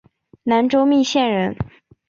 [0.41, 1.55] 南州密县人。